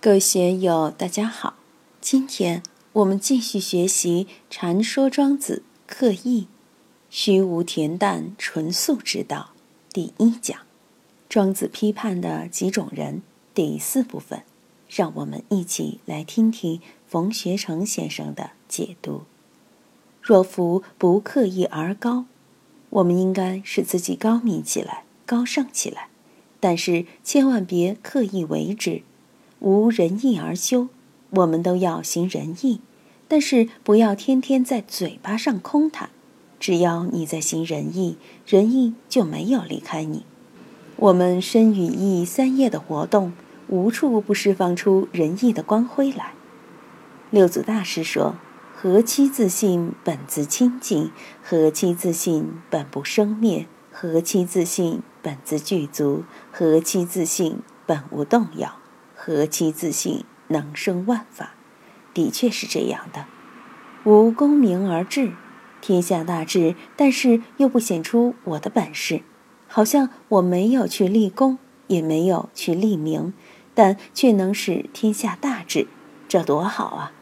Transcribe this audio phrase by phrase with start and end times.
[0.00, 1.54] 各位学友，大家好。
[2.00, 2.62] 今天
[2.92, 6.46] 我们继续学习《禅说庄子刻意
[7.10, 9.50] 虚无恬淡纯素之道》
[9.92, 10.60] 第一讲，
[11.28, 13.22] 庄子批判的几种人
[13.52, 14.44] 第四部分。
[14.88, 19.22] 让我们一起来听听冯学成先生的解读。
[20.22, 22.26] 若夫不刻意而高，
[22.90, 26.08] 我们应该使自己高明起来、高尚起来，
[26.60, 29.02] 但是千万别刻意为之。
[29.60, 30.88] 无仁义而修，
[31.30, 32.80] 我们都要行仁义，
[33.26, 36.10] 但是不要天天在嘴巴上空谈。
[36.60, 40.24] 只要你在行仁义，仁义就没有离开你。
[40.96, 43.32] 我们身与意三业的活动，
[43.68, 46.32] 无处不释放出仁义的光辉来。
[47.30, 48.36] 六祖大师说
[48.74, 51.10] ：“何其自信，本自清净；
[51.42, 58.77] 何其自信，本不生灭；何其自信，本自具足；何其自信，本无动摇。”
[59.28, 61.50] 何其自信，能生万法，
[62.14, 63.26] 的确是这样的。
[64.04, 65.32] 无功名而治，
[65.82, 69.20] 天下大治，但是又不显出我的本事，
[69.66, 73.34] 好像我没有去立功，也没有去立名，
[73.74, 75.88] 但却能使天下大治，
[76.26, 77.12] 这多好啊！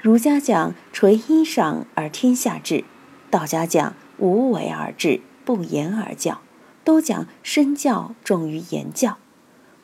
[0.00, 2.82] 儒家讲垂衣裳而天下治，
[3.30, 6.40] 道家讲无为而治，不言而教，
[6.82, 9.18] 都讲身教重于言教。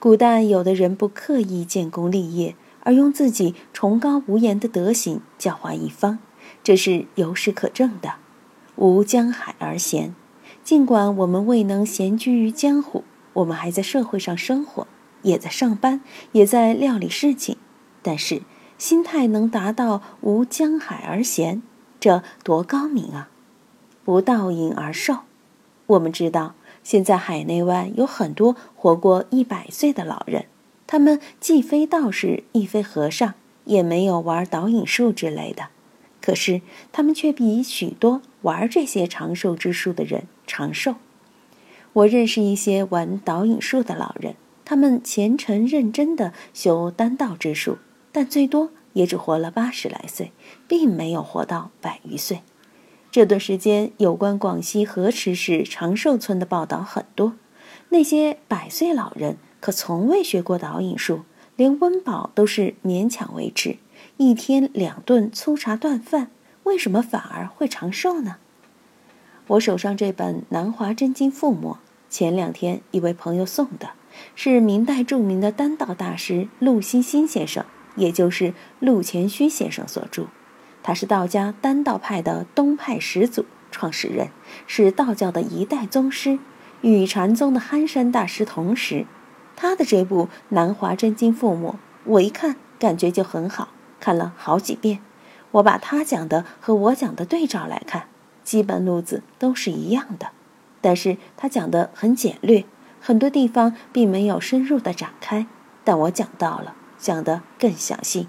[0.00, 6.18] 古代有的人不刻意建功立业，而用自己崇高无言的德行教化一方，
[6.64, 8.14] 这是有史可证的。
[8.76, 10.14] 无江海而闲，
[10.64, 14.86] 尽管我们未能闲居于江湖，我们还在社会上生活，
[15.20, 16.00] 也在上班，
[16.32, 17.58] 也在料理事情，
[18.00, 18.40] 但是
[18.78, 21.62] 心态能达到无江海而闲，
[22.00, 23.28] 这多高明啊！
[24.02, 25.18] 不道饮而寿，
[25.88, 26.54] 我们知道。
[26.82, 30.46] 现在海内外有很多活过一百岁的老人，
[30.86, 35.68] 他们既非道士，亦非和尚，也没有玩导引术之类的，
[36.20, 40.96] 可是他们却比许多玩这些长寿之术的人长寿。
[41.92, 47.78] 我认识一些玩导引术的老人，他们虔诚认真的修丹道之术，
[48.12, 50.32] 但最多也只活了八十来岁，
[50.66, 52.42] 并没有活到百余岁。
[53.12, 57.32] 这段时间，有关广西河池市长寿村的报道很多。
[57.88, 61.22] 那些百岁老人可从未学过导引术，
[61.56, 63.78] 连温饱都是勉强维持，
[64.16, 66.30] 一天两顿粗茶淡饭，
[66.62, 68.36] 为什么反而会长寿呢？
[69.48, 71.74] 我手上这本《南华真经覆墨》，
[72.08, 73.90] 前两天一位朋友送的，
[74.36, 77.64] 是明代著名的丹道大师陆欣欣先生，
[77.96, 80.28] 也就是陆前虚先生所著。
[80.82, 84.30] 他是道家丹道派的东派始祖、创始人，
[84.66, 86.38] 是道教的一代宗师，
[86.80, 89.06] 与禅宗的憨山大师同时。
[89.54, 91.72] 他的这部《南华真经覆墨》，
[92.04, 93.68] 我一看感觉就很好，
[94.00, 95.00] 看了好几遍。
[95.50, 98.08] 我把他讲的和我讲的对照来看，
[98.42, 100.28] 基本路子都是一样的，
[100.80, 102.64] 但是他讲的很简略，
[102.98, 105.46] 很多地方并没有深入的展开，
[105.84, 108.28] 但我讲到了，讲得更详细。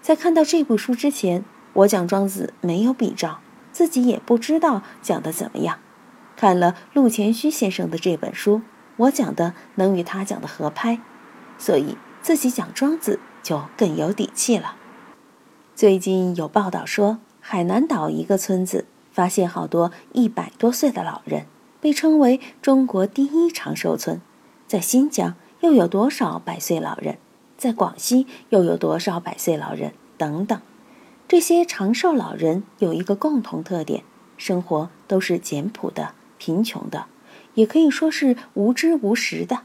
[0.00, 1.44] 在看到这部书之前。
[1.74, 3.40] 我讲庄子没有比照，
[3.72, 5.78] 自己也不知道讲的怎么样。
[6.36, 8.62] 看了陆前虚先生的这本书，
[8.96, 11.00] 我讲的能与他讲的合拍，
[11.58, 14.76] 所以自己讲庄子就更有底气了。
[15.74, 21.46] 最近有报道说，海南岛一个村子发现好多一百多岁的老人，
[21.80, 24.20] 被称为中国第一长寿村。
[24.66, 27.18] 在新疆又有多少百岁老人？
[27.56, 29.92] 在广西又有多少百岁老人？
[30.18, 30.60] 等等。
[31.32, 34.04] 这些长寿老人有一个共同特点：
[34.36, 37.06] 生活都是简朴的、贫穷的，
[37.54, 39.60] 也可以说是无知无识的。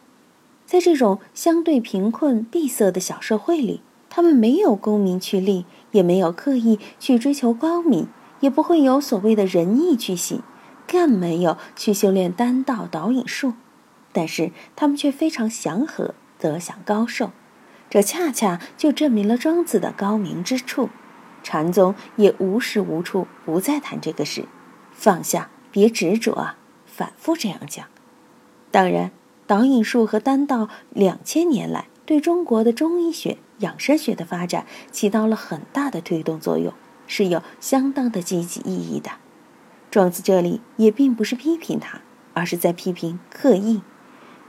[0.65, 8.07] 在这种相对贫困闭塞的小社会里，他们没有功名去立，也没有刻意去追求高明，
[8.39, 10.41] 也不会有所谓的仁义去行，
[10.87, 13.55] 更没有去修炼丹道导引术。
[14.13, 17.31] 但是他们却非常祥和，得享高寿。
[17.89, 20.87] 这恰恰就证明了庄子的高明之处。
[21.43, 24.45] 禅宗也无时无处不在谈这个事，
[24.91, 26.57] 放下，别执着啊！
[26.85, 27.85] 反复这样讲。
[28.71, 29.11] 当然，
[29.45, 36.73] 导引术和丹道两千年来对中国的中医学、养生学的发展起到了很大的推动作用，
[37.05, 39.11] 是有相当的积极意义的。
[39.89, 42.01] 庄子这里也并不是批评他，
[42.33, 43.81] 而是在批评刻意。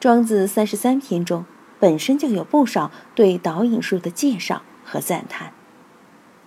[0.00, 1.44] 庄子三十三篇中
[1.79, 5.52] 本身就有不少对导引术的介绍和赞叹。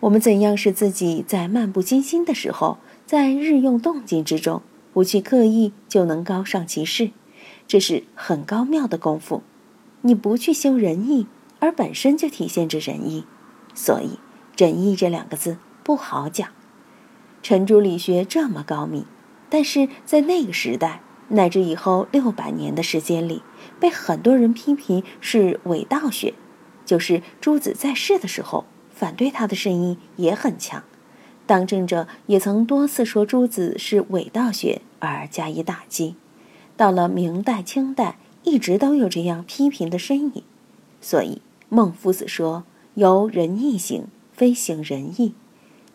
[0.02, 4.64] 我们怎样使自己在漫不经心的时候，在日用动静之中，
[4.94, 7.12] 不去刻意就能高尚其事？
[7.68, 9.44] 这是很高妙的功夫。
[10.02, 11.28] 你不去修仁义，
[11.60, 13.26] 而本身就体现着仁义，
[13.76, 14.18] 所以
[14.58, 16.50] 仁义这两个字不好讲。
[17.44, 19.06] 程朱理学这么高明，
[19.52, 23.44] 但是在那个时代乃至以后六百年的时间里，
[23.80, 26.34] 被很多人批评是伪道学，
[26.84, 28.66] 就是朱子在世的时候，
[29.02, 30.84] 反对他的声音也很强。
[31.48, 36.16] 当政者也曾多次说朱子是伪道学而加以打击。
[36.78, 40.44] 到了明代、清代，一直都有这样批评的身影。
[41.02, 42.64] 所以孟夫子说
[42.94, 45.34] ：“由仁义行，非行仁义。”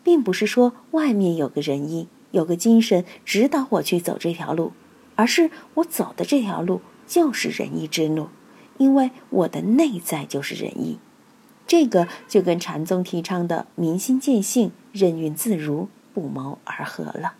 [0.03, 4.73] 并不是说外面有个仁义，有个精神指导我去走这条路，
[5.15, 8.27] 而是我走的这条路就是仁义之路，
[8.77, 10.99] 因为我的内在就是仁义。
[11.67, 17.33] 这个就跟禅宗提倡的明心见性、任运自如不谋而合了。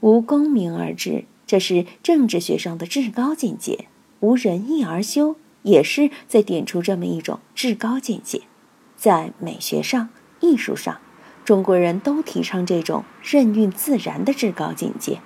[0.00, 3.86] 无功名而治，这是政治学上的至高境界；
[4.20, 8.42] 无仁义而修，也是在点出这么一种至高境界。
[8.96, 10.10] 在美学上、
[10.40, 10.98] 艺术上。
[11.44, 15.20] 中国人都提倡这种任运自然的至高境界，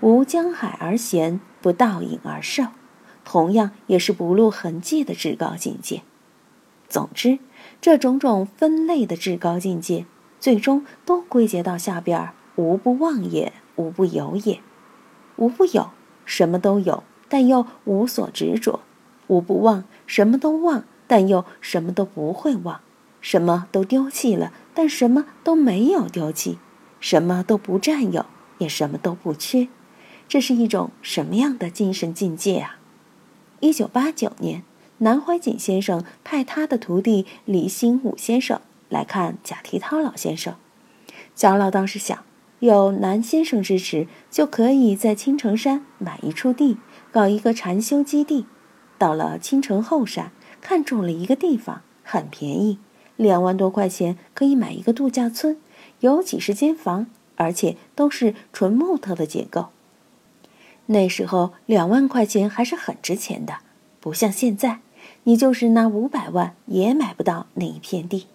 [0.00, 2.68] 无江海而咸，不倒影而寿，
[3.22, 6.04] 同样也是不露痕迹的至高境界。
[6.92, 7.38] 总之，
[7.80, 10.04] 这种种分类的至高境界，
[10.38, 14.60] 最终都归结到下边儿：无不忘也，无不有也。
[15.36, 15.88] 无不有，
[16.26, 18.80] 什么都有，但又无所执着；
[19.26, 22.82] 无不忘，什么都忘，但又什么都不会忘。
[23.22, 26.58] 什么都丢弃了，但什么都没有丢弃；
[27.00, 28.26] 什么都不占有，
[28.58, 29.68] 也什么都不缺。
[30.28, 32.76] 这是一种什么样的精神境界啊？
[33.60, 34.62] 一九八九年，
[35.02, 40.54] 南怀瑾先生派他的徒弟李兴武先生来看贾提涛老先生。
[41.34, 42.24] 贾老当时想，
[42.60, 46.76] 有南先生支持，就可以在青城山买一处地，
[47.10, 48.46] 搞一个禅修基地。
[48.96, 52.78] 到了青城后山，看中了一个地方，很便宜。
[53.16, 55.60] 两万多块钱可以买一个度假村，
[55.98, 59.70] 有几十间房，而且都是纯木头的结构。
[60.86, 63.58] 那时候两万块钱还是很值钱的，
[63.98, 64.80] 不像现在，
[65.24, 68.26] 你就是拿五百万也买不到那一片地。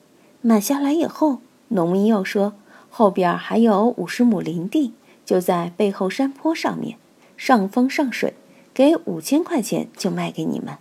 [0.42, 1.40] 买下来以后，
[1.70, 2.54] 农民又说
[2.90, 4.94] 后边还有五十亩林地，
[5.26, 6.98] 就在背后山坡上面，
[7.36, 8.34] 上风上水，
[8.74, 10.78] 给五千块钱就卖给你们。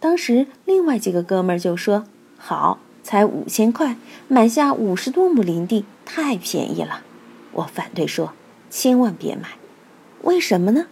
[0.00, 2.04] 当时另外几个哥们儿就说
[2.36, 2.78] 好。
[3.04, 3.96] 才五千块
[4.28, 7.02] 买下五十多亩林地，太便宜了。
[7.50, 8.32] 我反对说，
[8.70, 9.48] 千万别买。
[10.22, 10.86] 为什么呢？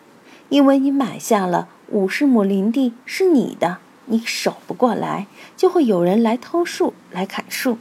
[0.49, 3.79] 因为你买下了五十亩林地是你的，
[4.11, 7.79] 你守不过来，就会有人来偷树、来砍树。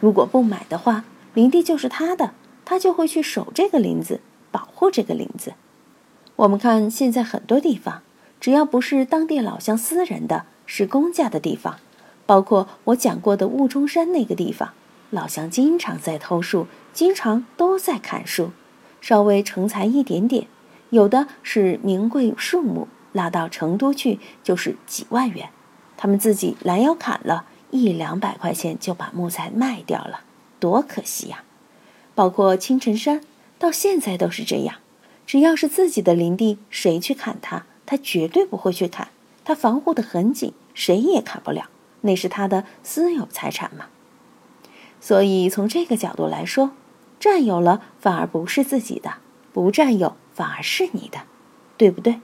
[0.00, 2.32] 如果不买的话，林地就是他的，
[2.64, 4.20] 他就会去守这个林子，
[4.52, 5.54] 保护这个林子。
[6.36, 8.02] 我们看现在很多地方，
[8.40, 11.76] 只要不是当地老乡私人的，是公家的地方。
[12.26, 14.70] 包括我讲过的雾中山那个地方，
[15.10, 18.52] 老乡经常在偷树，经常都在砍树，
[19.00, 20.46] 稍微成才一点点，
[20.90, 25.50] 有的是名贵树木，拉到成都去就是几万元，
[25.96, 30.20] 他们自己拦腰砍了一两百块钱就把木材卖掉了，
[30.58, 31.44] 多可惜呀！
[32.14, 33.22] 包括青城山，
[33.58, 34.76] 到现在都是这样，
[35.26, 39.08] 只要是自己的林地，谁去砍它，他绝对不会去砍，
[39.44, 41.70] 他防护的很紧，谁也砍不了。
[42.02, 43.86] 那是他的私有财产嘛，
[45.00, 46.72] 所以从这个角度来说，
[47.20, 49.14] 占有了反而不是自己的，
[49.52, 51.20] 不占有反而是你的，
[51.76, 52.20] 对不对？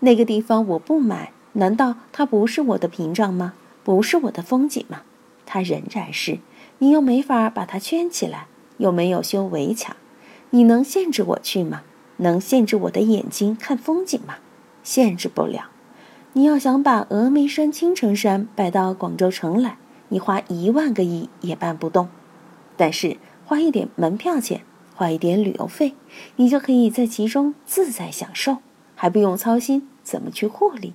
[0.00, 3.54] 那个地方我不买，难道它不是我的屏障吗？
[3.82, 5.02] 不是我的风景吗？
[5.44, 6.38] 它仍然是，
[6.78, 8.46] 你又没法把它圈起来，
[8.78, 9.96] 又没有修围墙，
[10.50, 11.82] 你能限制我去吗？
[12.18, 14.36] 能限制我的眼睛看风景吗？
[14.82, 15.70] 限制不了。
[16.32, 19.76] 你要想把峨眉山、青城山摆到广州城来，
[20.08, 22.08] 你花一万个亿也搬不动。
[22.76, 24.62] 但是花一点门票钱，
[24.94, 25.94] 花一点旅游费，
[26.36, 28.58] 你就可以在其中自在享受，
[28.96, 30.94] 还不用操心怎么去获利，